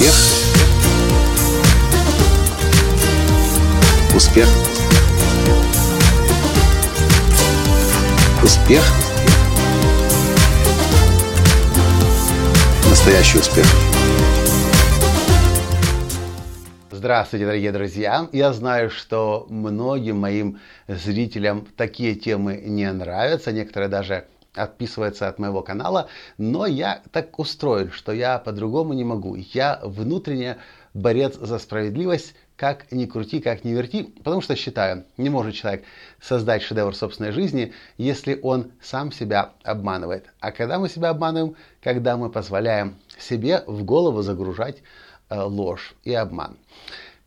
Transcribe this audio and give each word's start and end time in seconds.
Успех. 0.00 0.14
Успех. 4.16 4.48
Успех. 8.42 8.82
Настоящий 12.88 13.38
успех. 13.40 13.66
Здравствуйте, 16.90 17.44
дорогие 17.44 17.72
друзья! 17.72 18.26
Я 18.32 18.54
знаю, 18.54 18.88
что 18.88 19.46
многим 19.50 20.18
моим 20.18 20.60
зрителям 20.88 21.66
такие 21.76 22.14
темы 22.14 22.56
не 22.64 22.90
нравятся, 22.90 23.52
некоторые 23.52 23.90
даже 23.90 24.24
отписывается 24.54 25.28
от 25.28 25.38
моего 25.38 25.62
канала, 25.62 26.08
но 26.38 26.66
я 26.66 27.02
так 27.12 27.38
устроен, 27.38 27.90
что 27.90 28.12
я 28.12 28.38
по-другому 28.38 28.92
не 28.94 29.04
могу. 29.04 29.36
Я 29.36 29.80
внутренне 29.82 30.58
борец 30.94 31.36
за 31.36 31.58
справедливость, 31.58 32.34
как 32.56 32.90
ни 32.92 33.06
крути, 33.06 33.40
как 33.40 33.64
ни 33.64 33.70
верти, 33.70 34.02
потому 34.02 34.42
что 34.42 34.54
считаю, 34.54 35.04
не 35.16 35.30
может 35.30 35.54
человек 35.54 35.84
создать 36.20 36.62
шедевр 36.62 36.94
собственной 36.94 37.32
жизни, 37.32 37.72
если 37.96 38.38
он 38.42 38.72
сам 38.82 39.12
себя 39.12 39.52
обманывает. 39.62 40.26
А 40.40 40.52
когда 40.52 40.78
мы 40.78 40.88
себя 40.88 41.10
обманываем? 41.10 41.56
Когда 41.82 42.16
мы 42.16 42.28
позволяем 42.28 42.96
себе 43.18 43.64
в 43.66 43.84
голову 43.84 44.22
загружать 44.22 44.82
э, 45.30 45.40
ложь 45.40 45.94
и 46.04 46.12
обман. 46.12 46.58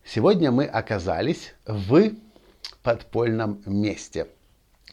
Сегодня 0.04 0.52
мы 0.52 0.66
оказались 0.66 1.54
в 1.66 2.12
подпольном 2.82 3.62
месте 3.64 4.28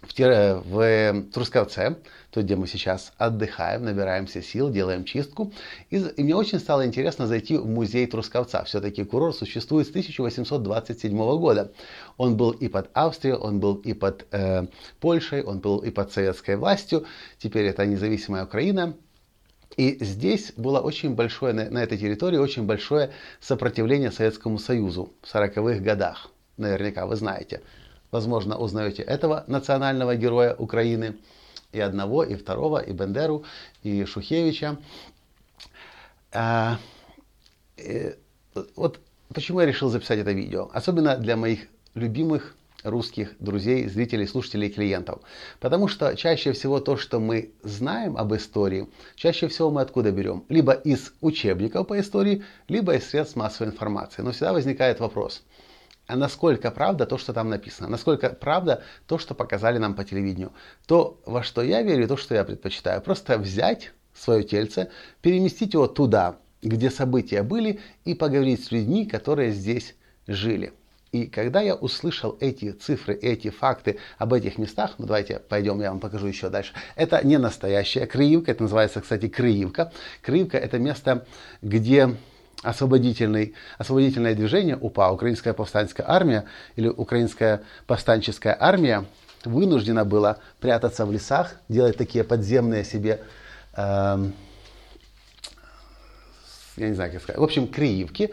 в, 0.01 0.63
в 0.65 1.23
Трусковце, 1.31 1.97
то, 2.31 2.41
где 2.41 2.55
мы 2.55 2.67
сейчас 2.67 3.13
отдыхаем, 3.17 3.83
набираемся 3.83 4.41
сил, 4.41 4.71
делаем 4.71 5.03
чистку. 5.03 5.51
И, 5.89 5.97
и 5.97 6.23
мне 6.23 6.35
очень 6.35 6.59
стало 6.59 6.85
интересно 6.85 7.27
зайти 7.27 7.57
в 7.57 7.67
музей 7.67 8.07
Трусковца. 8.07 8.63
Все-таки 8.63 9.03
курорт 9.03 9.35
существует 9.35 9.87
с 9.87 9.89
1827 9.89 11.15
года. 11.37 11.71
Он 12.17 12.35
был 12.35 12.51
и 12.51 12.67
под 12.67 12.89
Австрией, 12.93 13.35
он 13.35 13.59
был 13.59 13.75
и 13.75 13.93
под 13.93 14.25
э, 14.31 14.67
Польшей, 14.99 15.43
он 15.43 15.59
был 15.59 15.79
и 15.79 15.91
под 15.91 16.11
советской 16.11 16.55
властью. 16.55 17.05
Теперь 17.37 17.65
это 17.65 17.85
независимая 17.85 18.45
Украина. 18.45 18.95
И 19.77 20.03
здесь 20.03 20.51
было 20.57 20.79
очень 20.79 21.15
большое, 21.15 21.53
на, 21.53 21.69
на 21.69 21.83
этой 21.83 21.97
территории 21.97 22.37
очень 22.37 22.63
большое 22.63 23.11
сопротивление 23.39 24.11
Советскому 24.11 24.57
Союзу 24.57 25.13
в 25.21 25.33
40-х 25.33 25.79
годах. 25.79 26.29
Наверняка 26.57 27.05
вы 27.05 27.15
знаете. 27.15 27.61
Возможно, 28.11 28.57
узнаете 28.57 29.03
этого 29.03 29.45
национального 29.47 30.15
героя 30.15 30.53
Украины, 30.53 31.15
и 31.71 31.79
одного, 31.79 32.23
и 32.23 32.35
второго, 32.35 32.79
и 32.79 32.91
Бендеру, 32.91 33.45
и 33.83 34.03
Шухевича. 34.05 34.77
А, 36.33 36.77
и, 37.77 38.15
вот 38.75 38.99
почему 39.33 39.61
я 39.61 39.65
решил 39.65 39.89
записать 39.89 40.19
это 40.19 40.31
видео. 40.31 40.69
Особенно 40.73 41.15
для 41.17 41.37
моих 41.37 41.67
любимых 41.93 42.55
русских 42.83 43.35
друзей, 43.39 43.87
зрителей, 43.87 44.27
слушателей 44.27 44.69
клиентов. 44.69 45.21
Потому 45.59 45.87
что 45.87 46.15
чаще 46.15 46.51
всего 46.51 46.79
то, 46.79 46.97
что 46.97 47.19
мы 47.19 47.51
знаем 47.61 48.17
об 48.17 48.33
истории, 48.33 48.87
чаще 49.15 49.47
всего 49.47 49.69
мы 49.69 49.81
откуда 49.81 50.11
берем? 50.11 50.43
Либо 50.49 50.73
из 50.73 51.13
учебников 51.21 51.87
по 51.87 51.99
истории, 51.99 52.43
либо 52.67 52.95
из 52.95 53.07
средств 53.07 53.35
массовой 53.35 53.71
информации. 53.71 54.23
Но 54.23 54.31
всегда 54.31 54.51
возникает 54.51 54.99
вопрос– 54.99 55.43
а 56.11 56.17
насколько 56.17 56.71
правда 56.71 57.05
то, 57.05 57.17
что 57.17 57.31
там 57.31 57.47
написано, 57.47 57.87
насколько 57.87 58.31
правда 58.31 58.83
то, 59.07 59.17
что 59.17 59.33
показали 59.33 59.77
нам 59.77 59.95
по 59.95 60.03
телевидению. 60.03 60.51
То, 60.85 61.21
во 61.25 61.41
что 61.41 61.61
я 61.61 61.81
верю, 61.83 62.05
то, 62.05 62.17
что 62.17 62.35
я 62.35 62.43
предпочитаю. 62.43 63.01
Просто 63.01 63.37
взять 63.37 63.93
свое 64.13 64.43
тельце, 64.43 64.89
переместить 65.21 65.73
его 65.73 65.87
туда, 65.87 66.35
где 66.61 66.91
события 66.91 67.43
были, 67.43 67.79
и 68.03 68.13
поговорить 68.13 68.61
с 68.61 68.71
людьми, 68.71 69.05
которые 69.05 69.51
здесь 69.51 69.95
жили. 70.27 70.73
И 71.13 71.27
когда 71.27 71.61
я 71.61 71.75
услышал 71.75 72.35
эти 72.41 72.71
цифры, 72.71 73.15
эти 73.15 73.49
факты 73.49 73.97
об 74.17 74.33
этих 74.33 74.57
местах, 74.57 74.95
ну 74.97 75.05
давайте 75.05 75.39
пойдем, 75.39 75.79
я 75.79 75.91
вам 75.91 76.01
покажу 76.01 76.27
еще 76.27 76.49
дальше. 76.49 76.73
Это 76.97 77.25
не 77.25 77.37
настоящая 77.37 78.05
Крыевка, 78.05 78.51
это 78.51 78.63
называется, 78.63 78.99
кстати, 78.99 79.29
Крыевка. 79.29 79.93
Крыевка 80.21 80.57
это 80.57 80.77
место, 80.77 81.25
где 81.61 82.17
освободительный, 82.61 83.53
освободительное 83.77 84.35
движение 84.35 84.77
УПА, 84.77 85.11
Украинская 85.11 85.53
повстанческая 85.53 86.09
армия 86.09 86.45
или 86.75 86.87
Украинская 86.87 87.63
повстанческая 87.87 88.55
армия, 88.59 89.05
вынуждена 89.45 90.05
была 90.05 90.37
прятаться 90.59 91.05
в 91.05 91.11
лесах, 91.11 91.55
делать 91.67 91.97
такие 91.97 92.23
подземные 92.23 92.83
себе, 92.83 93.21
э, 93.75 94.29
я 96.77 96.87
не 96.87 96.93
знаю, 96.93 97.11
как 97.11 97.21
сказать, 97.21 97.39
в 97.39 97.43
общем, 97.43 97.67
криевки. 97.67 98.31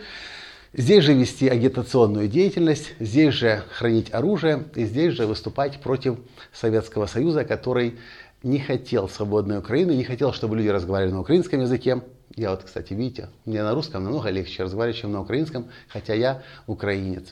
Здесь 0.75 1.03
же 1.03 1.15
вести 1.15 1.49
агитационную 1.49 2.29
деятельность, 2.29 2.93
здесь 3.01 3.33
же 3.33 3.65
хранить 3.73 4.13
оружие 4.13 4.65
и 4.75 4.85
здесь 4.85 5.15
же 5.15 5.27
выступать 5.27 5.81
против 5.81 6.19
Советского 6.53 7.07
Союза, 7.07 7.45
который 7.45 7.99
не 8.43 8.59
хотел 8.59 9.09
свободной 9.09 9.59
Украины, 9.59 9.93
не 9.93 10.05
хотел, 10.05 10.33
чтобы 10.35 10.57
люди 10.57 10.69
разговаривали 10.69 11.15
на 11.15 11.21
украинском 11.21 11.61
языке, 11.61 12.03
я 12.39 12.51
вот, 12.51 12.63
кстати, 12.63 12.95
видите, 12.95 13.29
мне 13.45 13.63
на 13.63 13.75
русском 13.75 14.05
намного 14.05 14.31
легче 14.31 14.63
разговаривать, 14.63 15.01
чем 15.01 15.13
на 15.13 15.21
украинском, 15.21 15.69
хотя 15.89 16.15
я 16.15 16.43
украинец. 16.67 17.29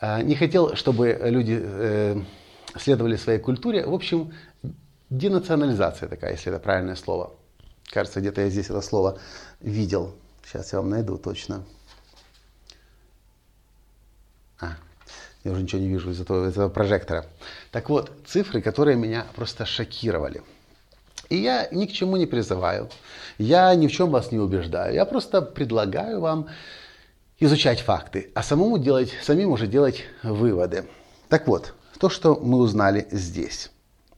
А, 0.00 0.22
не 0.22 0.34
хотел, 0.34 0.74
чтобы 0.74 1.18
люди 1.22 1.58
э, 1.60 2.20
следовали 2.76 3.16
своей 3.16 3.38
культуре. 3.38 3.86
В 3.86 3.92
общем, 3.92 4.32
денационализация 5.10 6.08
такая, 6.08 6.32
если 6.32 6.50
это 6.50 6.60
правильное 6.60 6.96
слово. 6.96 7.34
Кажется, 7.90 8.20
где-то 8.20 8.40
я 8.40 8.48
здесь 8.48 8.70
это 8.70 8.80
слово 8.80 9.18
видел. 9.60 10.14
Сейчас 10.44 10.72
я 10.72 10.80
вам 10.80 10.90
найду 10.90 11.18
точно. 11.18 11.64
А, 14.60 14.76
я 15.44 15.52
уже 15.52 15.62
ничего 15.62 15.82
не 15.82 15.88
вижу 15.88 16.10
из 16.10 16.20
этого, 16.20 16.46
из 16.48 16.52
этого 16.52 16.70
прожектора. 16.70 17.26
Так 17.70 17.90
вот, 17.90 18.10
цифры, 18.26 18.62
которые 18.62 18.96
меня 18.96 19.26
просто 19.34 19.66
шокировали– 19.66 20.42
и 21.28 21.36
я 21.36 21.68
ни 21.70 21.86
к 21.86 21.92
чему 21.92 22.16
не 22.16 22.26
призываю, 22.26 22.88
я 23.38 23.74
ни 23.74 23.86
в 23.86 23.92
чем 23.92 24.10
вас 24.10 24.32
не 24.32 24.38
убеждаю, 24.38 24.94
я 24.94 25.04
просто 25.04 25.42
предлагаю 25.42 26.20
вам 26.20 26.48
изучать 27.38 27.80
факты, 27.80 28.30
а 28.34 28.42
самому 28.42 28.78
делать, 28.78 29.12
самим 29.22 29.50
уже 29.50 29.66
делать 29.66 30.04
выводы. 30.22 30.86
Так 31.28 31.46
вот, 31.46 31.74
то, 31.98 32.08
что 32.08 32.36
мы 32.36 32.58
узнали 32.58 33.06
здесь. 33.10 33.70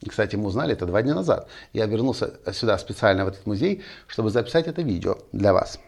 Кстати, 0.09 0.37
мы 0.37 0.47
узнали 0.47 0.73
это 0.73 0.87
два 0.87 1.03
дня 1.03 1.15
назад. 1.15 1.49
Я 1.73 1.87
вернулся 1.87 2.33
сюда 2.53 2.79
специально 2.79 3.25
в 3.25 3.29
этот 3.29 3.45
музей, 3.47 3.83
чтобы 4.07 4.31
записать 4.31 4.67
это 4.67 4.81
видео 4.81 5.19
для 5.33 5.53
вас. 5.53 5.79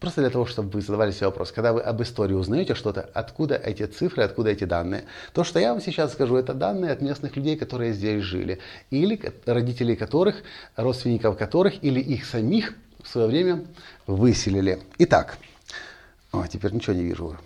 Просто 0.00 0.20
для 0.20 0.30
того, 0.30 0.44
чтобы 0.44 0.70
вы 0.70 0.80
задавали 0.80 1.12
себе 1.12 1.26
вопрос, 1.26 1.52
когда 1.52 1.72
вы 1.72 1.80
об 1.80 2.02
истории 2.02 2.34
узнаете 2.34 2.74
что-то, 2.74 3.08
откуда 3.14 3.54
эти 3.54 3.86
цифры, 3.86 4.22
откуда 4.22 4.50
эти 4.50 4.64
данные. 4.64 5.04
То, 5.32 5.44
что 5.44 5.58
я 5.58 5.72
вам 5.72 5.80
сейчас 5.80 6.12
скажу, 6.12 6.36
это 6.36 6.52
данные 6.52 6.92
от 6.92 7.00
местных 7.00 7.36
людей, 7.36 7.56
которые 7.56 7.92
здесь 7.92 8.22
жили, 8.22 8.58
или 8.90 9.20
родителей 9.46 9.96
которых, 9.96 10.42
родственников 10.76 11.38
которых, 11.38 11.82
или 11.82 12.00
их 12.00 12.24
самих 12.26 12.74
в 13.02 13.08
свое 13.08 13.28
время 13.28 13.64
выселили. 14.06 14.82
Итак, 14.98 15.38
о, 16.32 16.46
теперь 16.46 16.72
ничего 16.72 16.94
не 16.94 17.04
вижу. 17.04 17.36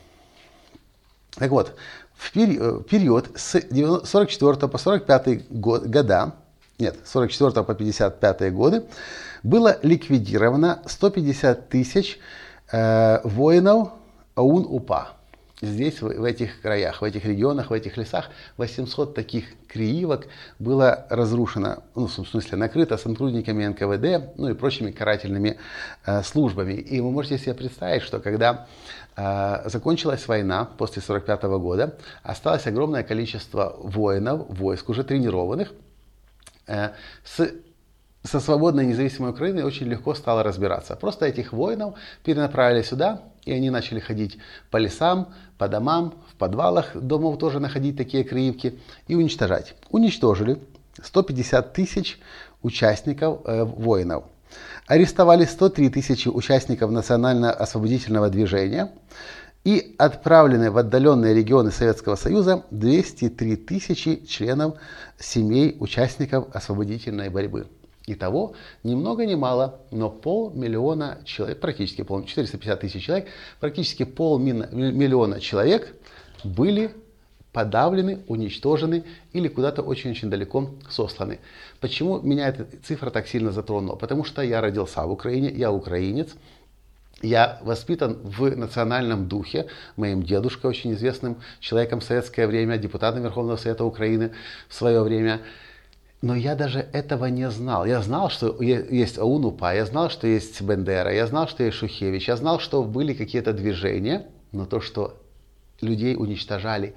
Так 1.35 1.51
вот, 1.51 1.77
в 2.17 2.33
период 2.33 3.31
с 3.37 3.61
44 4.05 4.69
по 4.69 4.79
45 4.79 5.51
год, 5.51 5.87
года, 5.87 6.35
нет, 6.79 6.97
44 7.05 7.65
по 7.65 7.75
55 7.75 8.53
годы, 8.53 8.85
было 9.43 9.79
ликвидировано 9.83 10.83
150 10.87 11.69
тысяч 11.69 12.19
э, 12.71 13.21
воинов 13.25 13.91
АУН-УПА. 14.37 15.19
Здесь, 15.61 16.01
в, 16.01 16.07
в 16.07 16.23
этих 16.23 16.61
краях, 16.61 17.03
в 17.03 17.05
этих 17.05 17.25
регионах, 17.25 17.71
в 17.71 17.73
этих 17.73 17.97
лесах 17.97 18.31
800 18.59 19.13
таких 19.13 19.45
криивок 19.67 20.29
было 20.61 21.07
разрушено, 21.11 21.83
ну, 21.97 22.07
в 22.07 22.13
смысле, 22.13 22.59
накрыто 22.59 22.97
сотрудниками 22.97 23.67
НКВД, 23.67 24.37
ну 24.37 24.51
и 24.51 24.55
прочими 24.55 24.93
карательными 24.93 25.59
э, 26.07 26.23
службами. 26.23 26.75
И 26.75 27.01
вы 27.01 27.11
можете 27.11 27.39
себе 27.39 27.55
представить, 27.55 28.03
что 28.03 28.21
когда 28.21 28.69
э, 29.17 29.69
закончилась 29.69 30.29
война 30.29 30.65
после 30.65 31.03
1945 31.03 31.43
года, 31.61 31.99
осталось 32.23 32.69
огромное 32.69 33.03
количество 33.03 33.75
воинов, 33.81 34.47
войск 34.49 34.89
уже 34.89 35.03
тренированных, 35.03 35.73
с 37.25 37.51
со 38.25 38.41
свободной 38.41 38.87
независимой 38.87 39.31
Украиной 39.31 39.63
очень 39.63 39.87
легко 39.87 40.15
стало 40.15 40.43
разбираться. 40.43 40.97
Просто 40.97 41.27
этих 41.27 41.53
воинов 41.53 41.95
перенаправили 42.25 42.83
сюда, 42.83 43.23
и 43.45 43.53
они 43.53 43.71
начали 43.71 44.01
ходить 44.01 44.39
по 44.71 44.77
лесам, 44.77 45.29
по 45.57 45.69
домам, 45.69 46.15
в 46.31 46.35
подвалах 46.35 46.95
домов 46.95 47.39
тоже 47.39 47.61
находить 47.61 47.97
такие 47.97 48.25
криевки 48.25 48.79
и 49.07 49.15
уничтожать. 49.15 49.75
Уничтожили 49.91 50.59
150 51.03 51.73
тысяч 51.73 52.19
участников 52.63 53.41
э, 53.45 53.65
воинов. 53.65 54.25
Арестовали 54.87 55.45
103 55.45 55.91
тысячи 55.91 56.29
участников 56.29 56.91
национально-освободительного 56.91 58.31
движения 58.31 58.91
и 59.65 59.95
отправлены 59.99 60.71
в 60.71 60.79
отдаленные 60.79 61.35
регионы 61.35 61.71
Советского 61.71 62.17
Союза 62.17 62.65
203 62.71 63.57
тысячи 63.57 64.25
членов 64.27 64.77
семей 65.19 65.77
участников 65.81 66.49
освободительной 66.55 67.29
борьбы. 67.29 67.67
Итого, 68.07 68.55
ни 68.85 68.95
много 68.95 69.27
ни 69.27 69.35
мало, 69.35 69.81
но 69.91 70.09
полмиллиона 70.09 71.19
человек, 71.25 71.61
практически 71.61 72.03
пол, 72.03 72.25
450 72.25 72.81
тысяч 72.81 73.05
человек, 73.05 73.29
практически 73.61 74.05
полмиллиона 74.05 75.41
человек 75.41 75.95
были 76.43 76.91
подавлены, 77.53 78.21
уничтожены 78.29 79.05
или 79.33 79.49
куда-то 79.49 79.83
очень-очень 79.83 80.31
далеко 80.31 80.71
сосланы. 80.89 81.41
Почему 81.81 82.21
меня 82.21 82.49
эта 82.49 82.67
цифра 82.87 83.11
так 83.11 83.27
сильно 83.27 83.53
затронула? 83.53 83.97
Потому 83.97 84.25
что 84.25 84.43
я 84.43 84.61
родился 84.61 85.03
в 85.03 85.11
Украине, 85.11 85.51
я 85.51 85.71
украинец, 85.71 86.31
я 87.23 87.59
воспитан 87.63 88.19
в 88.23 88.55
национальном 88.57 89.29
духе. 89.29 89.67
Моим 89.97 90.23
дедушкой, 90.23 90.71
очень 90.71 90.93
известным 90.95 91.39
человеком 91.61 92.01
в 92.01 92.05
советское 92.05 92.47
время, 92.47 92.79
депутатом 92.79 93.23
Верховного 93.23 93.57
Совета 93.57 93.85
Украины 93.85 94.33
в 94.69 94.75
свое 94.75 95.03
время. 95.03 95.41
Но 96.21 96.35
я 96.35 96.55
даже 96.55 96.81
этого 96.93 97.27
не 97.27 97.49
знал. 97.51 97.87
Я 97.87 98.03
знал, 98.03 98.29
что 98.31 98.61
есть 98.63 99.19
АУН-УПА, 99.19 99.75
я 99.75 99.87
знал, 99.87 100.11
что 100.11 100.27
есть 100.27 100.61
Бендера, 100.61 101.13
я 101.13 101.27
знал, 101.27 101.47
что 101.49 101.63
есть 101.63 101.77
Шухевич, 101.77 102.29
я 102.29 102.37
знал, 102.37 102.59
что 102.59 102.83
были 102.83 103.15
какие-то 103.15 103.53
движения, 103.53 104.27
но 104.51 104.67
то, 104.67 104.81
что 104.81 105.17
людей 105.81 106.17
уничтожали 106.17 106.95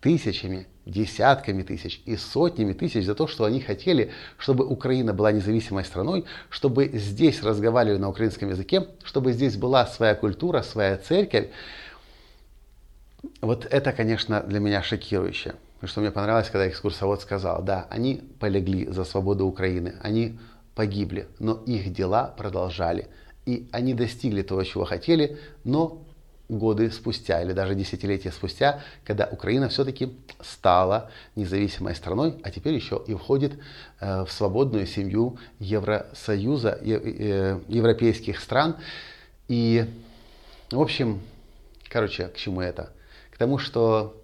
тысячами, 0.00 0.66
десятками 0.86 1.62
тысяч 1.62 2.02
и 2.04 2.16
сотнями 2.16 2.72
тысяч 2.72 3.04
за 3.04 3.14
то, 3.14 3.26
что 3.26 3.44
они 3.44 3.60
хотели, 3.60 4.12
чтобы 4.38 4.66
Украина 4.66 5.14
была 5.14 5.32
независимой 5.32 5.84
страной, 5.84 6.24
чтобы 6.50 6.90
здесь 6.92 7.42
разговаривали 7.42 7.98
на 7.98 8.08
украинском 8.08 8.50
языке, 8.50 8.86
чтобы 9.04 9.32
здесь 9.32 9.56
была 9.56 9.86
своя 9.86 10.14
культура, 10.14 10.62
своя 10.62 10.96
церковь. 10.96 11.48
Вот 13.40 13.66
это, 13.70 13.92
конечно, 13.92 14.42
для 14.42 14.60
меня 14.60 14.82
шокирующе. 14.82 15.54
Что 15.82 16.00
мне 16.00 16.10
понравилось, 16.10 16.48
когда 16.48 16.68
экскурсовод 16.68 17.20
сказал, 17.20 17.62
да, 17.62 17.86
они 17.90 18.22
полегли 18.40 18.86
за 18.86 19.04
свободу 19.04 19.46
Украины, 19.46 19.94
они 20.02 20.38
погибли, 20.74 21.28
но 21.38 21.62
их 21.66 21.92
дела 21.92 22.34
продолжали. 22.36 23.08
И 23.46 23.68
они 23.72 23.92
достигли 23.92 24.42
того, 24.42 24.64
чего 24.64 24.84
хотели, 24.84 25.38
но 25.64 26.02
годы 26.48 26.90
спустя 26.90 27.42
или 27.42 27.52
даже 27.52 27.74
десятилетия 27.74 28.30
спустя, 28.30 28.82
когда 29.04 29.26
Украина 29.30 29.68
все-таки 29.68 30.14
стала 30.40 31.10
независимой 31.36 31.94
страной, 31.94 32.34
а 32.42 32.50
теперь 32.50 32.74
еще 32.74 33.02
и 33.06 33.14
входит 33.14 33.54
э, 34.00 34.24
в 34.24 34.30
свободную 34.30 34.86
семью 34.86 35.38
Евросоюза, 35.58 36.78
э, 36.82 37.60
европейских 37.68 38.40
стран. 38.40 38.76
И, 39.48 39.86
в 40.70 40.80
общем, 40.80 41.20
короче, 41.88 42.28
к 42.28 42.36
чему 42.36 42.60
это? 42.60 42.90
К 43.30 43.38
тому, 43.38 43.58
что 43.58 44.20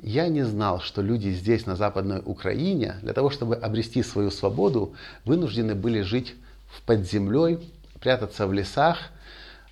я 0.00 0.28
не 0.28 0.42
знал, 0.44 0.80
что 0.80 1.00
люди 1.00 1.30
здесь, 1.30 1.64
на 1.64 1.76
Западной 1.76 2.20
Украине, 2.24 2.96
для 3.00 3.14
того, 3.14 3.30
чтобы 3.30 3.56
обрести 3.56 4.02
свою 4.02 4.30
свободу, 4.30 4.94
вынуждены 5.24 5.74
были 5.74 6.02
жить 6.02 6.34
в 6.68 6.82
под 6.82 7.00
землей, 7.10 7.58
прятаться 8.00 8.46
в 8.46 8.52
лесах, 8.52 8.98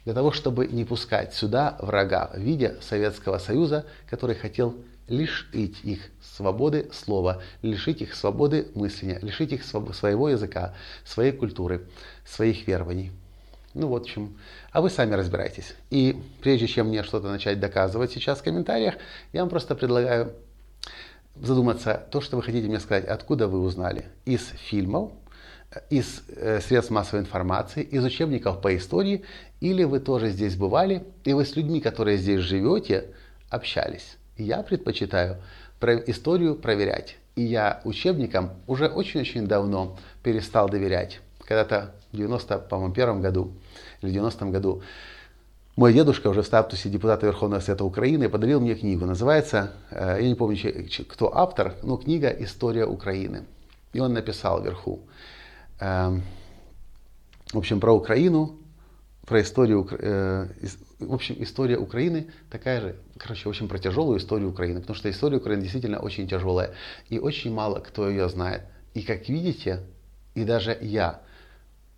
для 0.05 0.15
того, 0.15 0.33
чтобы 0.33 0.67
не 0.67 0.85
пускать 0.85 1.35
сюда 1.35 1.77
врага 1.81 2.31
в 2.35 2.39
виде 2.39 2.77
Советского 2.81 3.39
Союза, 3.39 3.87
который 4.09 4.35
хотел 4.35 4.75
лишить 5.09 5.85
их 5.85 6.01
свободы 6.23 6.91
слова, 6.93 7.43
лишить 7.63 8.03
их 8.03 8.15
свободы 8.15 8.69
мысления, 8.75 9.19
лишить 9.21 9.53
их 9.53 9.65
своего 9.65 10.29
языка, 10.29 10.75
своей 11.05 11.33
культуры, 11.33 11.87
своих 12.25 12.67
верований. 12.67 13.13
Ну 13.75 13.89
вот 13.89 14.07
в 14.07 14.11
чем. 14.11 14.37
А 14.71 14.81
вы 14.81 14.91
сами 14.91 15.15
разбирайтесь. 15.15 15.75
И 15.91 16.21
прежде 16.43 16.67
чем 16.67 16.89
мне 16.89 17.03
что-то 17.03 17.29
начать 17.29 17.59
доказывать 17.59 18.13
сейчас 18.13 18.41
в 18.41 18.43
комментариях, 18.43 18.95
я 19.33 19.41
вам 19.41 19.51
просто 19.51 19.75
предлагаю 19.75 20.35
задуматься, 21.41 22.07
то, 22.11 22.21
что 22.21 22.37
вы 22.37 22.43
хотите 22.43 22.69
мне 22.69 22.81
сказать, 22.81 23.07
откуда 23.07 23.49
вы 23.49 23.61
узнали. 23.61 24.07
Из 24.27 24.47
фильмов, 24.69 25.13
из 25.91 26.23
э, 26.29 26.61
средств 26.61 26.91
массовой 26.91 27.21
информации, 27.21 27.83
из 27.83 28.05
учебников 28.05 28.61
по 28.61 28.77
истории, 28.77 29.25
или 29.61 29.85
вы 29.85 30.01
тоже 30.01 30.31
здесь 30.31 30.57
бывали, 30.57 31.05
и 31.25 31.33
вы 31.33 31.45
с 31.45 31.57
людьми, 31.57 31.81
которые 31.81 32.19
здесь 32.19 32.41
живете, 32.41 33.07
общались. 33.51 34.17
Я 34.37 34.63
предпочитаю 34.63 35.39
историю 36.07 36.55
проверять. 36.55 37.17
И 37.35 37.43
я 37.43 37.81
учебникам 37.85 38.51
уже 38.67 38.89
очень-очень 38.89 39.47
давно 39.47 39.97
перестал 40.23 40.69
доверять. 40.69 41.21
Когда-то 41.45 41.95
в 42.13 42.17
91 42.17 43.21
году 43.21 43.53
или 44.03 44.11
90 44.11 44.47
году 44.47 44.83
мой 45.75 45.95
дедушка 45.95 46.29
уже 46.29 46.43
в 46.43 46.47
статусе 46.47 46.91
депутата 46.91 47.25
Верховного 47.25 47.61
Совета 47.61 47.85
Украины 47.85 48.29
подарил 48.29 48.61
мне 48.61 48.75
книгу. 48.75 49.07
Называется, 49.07 49.73
э, 49.91 50.19
я 50.21 50.29
не 50.29 50.35
помню, 50.35 50.59
кто 51.09 51.35
автор, 51.35 51.75
но 51.83 51.97
книга 51.97 52.29
«История 52.29 52.85
Украины». 52.85 53.45
И 53.95 54.01
он 54.01 54.13
написал 54.13 54.63
вверху, 54.63 55.01
в 55.79 57.59
общем, 57.59 57.81
про 57.81 57.93
Украину, 57.93 58.59
про 59.27 59.41
историю, 59.41 59.87
э, 59.91 60.49
в 60.99 61.15
общем, 61.15 61.37
история 61.39 61.79
Украины 61.79 62.31
такая 62.51 62.81
же, 62.81 62.97
короче, 63.19 63.45
в 63.45 63.49
общем, 63.49 63.69
про 63.69 63.79
тяжелую 63.79 64.19
историю 64.19 64.51
Украины, 64.51 64.81
потому 64.81 64.97
что 64.97 65.11
история 65.11 65.37
Украины 65.37 65.63
действительно 65.63 65.99
очень 65.99 66.29
тяжелая, 66.29 66.75
и 67.09 67.19
очень 67.19 67.53
мало 67.53 67.81
кто 67.81 68.09
ее 68.09 68.29
знает. 68.29 68.63
И 68.95 69.03
как 69.03 69.29
видите, 69.29 69.81
и 70.35 70.45
даже 70.45 70.77
я, 70.81 71.23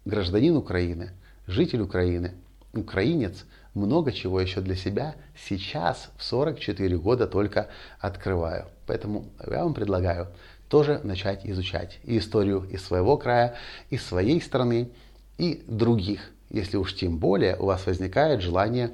гражданин 0.04 0.56
Украины, 0.56 1.10
житель 1.46 1.80
Украины, 1.80 2.32
украинец, 2.72 3.44
много 3.74 4.12
чего 4.12 4.40
еще 4.40 4.60
для 4.60 4.76
себя 4.76 5.16
сейчас 5.36 6.10
в 6.16 6.22
44 6.22 6.96
года 6.98 7.26
только 7.26 7.68
открываю. 7.98 8.66
Поэтому 8.86 9.26
я 9.46 9.64
вам 9.64 9.74
предлагаю 9.74 10.28
тоже 10.74 11.00
начать 11.04 11.46
изучать 11.46 12.00
и 12.02 12.18
историю 12.18 12.68
из 12.68 12.84
своего 12.84 13.16
края, 13.16 13.54
из 13.90 14.04
своей 14.04 14.42
страны 14.42 14.90
и 15.38 15.62
других, 15.68 16.32
если 16.50 16.78
уж 16.78 16.96
тем 16.96 17.18
более 17.18 17.54
у 17.58 17.66
вас 17.66 17.86
возникает 17.86 18.40
желание 18.40 18.90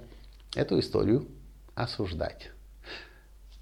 эту 0.55 0.79
историю 0.79 1.27
осуждать. 1.75 2.51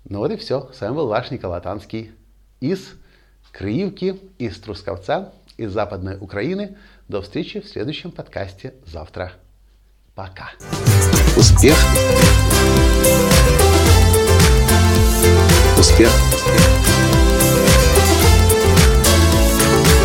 Ну 0.04 0.18
вот 0.18 0.32
и 0.32 0.36
все. 0.36 0.68
С 0.74 0.80
вами 0.80 0.96
был 0.96 1.06
ваш 1.06 1.30
Николай 1.30 1.60
Танский 1.60 2.10
из 2.58 2.80
Криевки, 3.52 4.20
из 4.38 4.58
Трусковца, 4.58 5.32
из 5.56 5.70
Западной 5.70 6.18
Украины. 6.18 6.76
До 7.06 7.22
встречи 7.22 7.60
в 7.60 7.68
следующем 7.68 8.10
подкасте 8.10 8.74
завтра. 8.84 9.30
Пока. 10.16 10.50
Успех. 11.36 11.76
Успех. 15.78 16.87